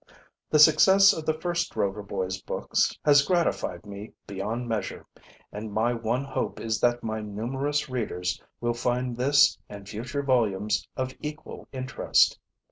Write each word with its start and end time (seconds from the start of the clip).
The 0.49 0.57
success 0.57 1.13
of 1.13 1.27
the 1.27 1.33
first 1.39 1.75
Rover 1.75 2.01
Boys 2.01 2.41
books 2.41 2.97
has 3.05 3.21
gratified 3.21 3.85
me 3.85 4.13
beyond 4.25 4.67
measure, 4.67 5.05
and 5.51 5.71
my 5.71 5.93
one 5.93 6.23
hope 6.25 6.59
is 6.59 6.79
that 6.79 7.03
my 7.03 7.19
numerous 7.21 7.87
readers 7.87 8.41
will 8.59 8.73
find 8.73 9.15
this 9.15 9.59
and 9.69 9.87
future 9.87 10.23
volumes 10.23 10.87
of 10.97 11.13
equal 11.21 11.67
interest. 11.71 12.39